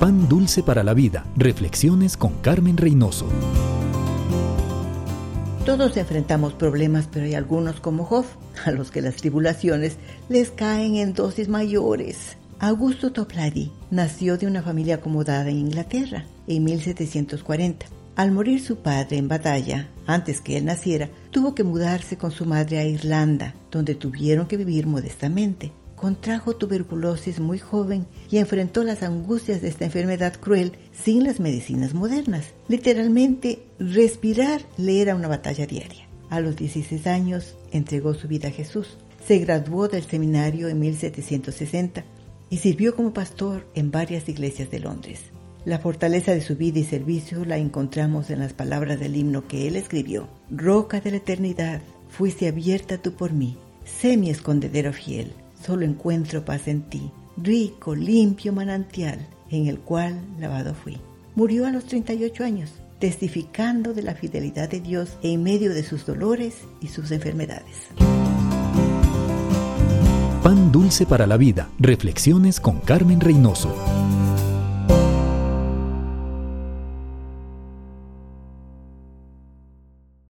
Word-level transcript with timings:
Pan 0.00 0.30
dulce 0.30 0.62
para 0.62 0.82
la 0.82 0.94
vida. 0.94 1.26
Reflexiones 1.36 2.16
con 2.16 2.32
Carmen 2.40 2.78
Reynoso. 2.78 3.26
Todos 5.66 5.94
enfrentamos 5.98 6.54
problemas, 6.54 7.06
pero 7.12 7.26
hay 7.26 7.34
algunos 7.34 7.80
como 7.80 8.06
Job, 8.06 8.24
a 8.64 8.70
los 8.70 8.90
que 8.90 9.02
las 9.02 9.16
tribulaciones 9.16 9.98
les 10.30 10.50
caen 10.50 10.96
en 10.96 11.12
dosis 11.12 11.50
mayores. 11.50 12.38
Augusto 12.60 13.12
Toplady 13.12 13.70
nació 13.90 14.38
de 14.38 14.46
una 14.46 14.62
familia 14.62 14.94
acomodada 14.94 15.50
en 15.50 15.58
Inglaterra 15.58 16.24
en 16.46 16.64
1740. 16.64 17.84
Al 18.16 18.32
morir 18.32 18.62
su 18.62 18.76
padre 18.76 19.18
en 19.18 19.28
batalla, 19.28 19.90
antes 20.06 20.40
que 20.40 20.56
él 20.56 20.64
naciera, 20.64 21.10
tuvo 21.30 21.54
que 21.54 21.62
mudarse 21.62 22.16
con 22.16 22.30
su 22.30 22.46
madre 22.46 22.78
a 22.78 22.86
Irlanda, 22.86 23.54
donde 23.70 23.94
tuvieron 23.94 24.46
que 24.46 24.56
vivir 24.56 24.86
modestamente. 24.86 25.72
Contrajo 26.00 26.56
tuberculosis 26.56 27.40
muy 27.40 27.58
joven 27.58 28.06
y 28.30 28.38
enfrentó 28.38 28.84
las 28.84 29.02
angustias 29.02 29.60
de 29.60 29.68
esta 29.68 29.84
enfermedad 29.84 30.32
cruel 30.40 30.72
sin 30.94 31.24
las 31.24 31.40
medicinas 31.40 31.92
modernas. 31.92 32.54
Literalmente, 32.68 33.58
respirar 33.78 34.62
le 34.78 35.02
era 35.02 35.14
una 35.14 35.28
batalla 35.28 35.66
diaria. 35.66 36.08
A 36.30 36.40
los 36.40 36.56
16 36.56 37.06
años 37.06 37.54
entregó 37.70 38.14
su 38.14 38.28
vida 38.28 38.48
a 38.48 38.50
Jesús. 38.50 38.96
Se 39.28 39.36
graduó 39.40 39.88
del 39.88 40.02
seminario 40.02 40.68
en 40.68 40.78
1760 40.78 42.02
y 42.48 42.56
sirvió 42.56 42.96
como 42.96 43.12
pastor 43.12 43.66
en 43.74 43.90
varias 43.90 44.26
iglesias 44.30 44.70
de 44.70 44.80
Londres. 44.80 45.20
La 45.66 45.80
fortaleza 45.80 46.32
de 46.32 46.40
su 46.40 46.56
vida 46.56 46.78
y 46.78 46.84
servicio 46.84 47.44
la 47.44 47.58
encontramos 47.58 48.30
en 48.30 48.38
las 48.38 48.54
palabras 48.54 48.98
del 48.98 49.16
himno 49.16 49.46
que 49.46 49.68
él 49.68 49.76
escribió. 49.76 50.28
Roca 50.50 51.02
de 51.02 51.10
la 51.10 51.18
eternidad, 51.18 51.82
fuiste 52.08 52.48
abierta 52.48 52.96
tú 52.96 53.12
por 53.12 53.34
mí. 53.34 53.58
Sé 53.84 54.16
mi 54.16 54.30
escondedero 54.30 54.94
fiel, 54.94 55.34
solo 55.64 55.84
encuentro 55.84 56.44
paz 56.44 56.68
en 56.68 56.82
ti. 56.82 57.10
Rico, 57.36 57.94
limpio 57.94 58.52
manantial, 58.52 59.26
en 59.50 59.66
el 59.66 59.78
cual 59.78 60.20
lavado 60.38 60.74
fui. 60.74 60.98
Murió 61.34 61.66
a 61.66 61.70
los 61.70 61.84
38 61.84 62.44
años, 62.44 62.70
testificando 62.98 63.94
de 63.94 64.02
la 64.02 64.14
fidelidad 64.14 64.68
de 64.68 64.80
Dios 64.80 65.16
en 65.22 65.42
medio 65.42 65.72
de 65.72 65.82
sus 65.82 66.04
dolores 66.06 66.56
y 66.80 66.88
sus 66.88 67.10
enfermedades. 67.10 67.88
Pan 70.42 70.72
dulce 70.72 71.06
para 71.06 71.26
la 71.26 71.36
vida. 71.36 71.68
Reflexiones 71.78 72.60
con 72.60 72.80
Carmen 72.80 73.20
Reynoso. 73.20 73.74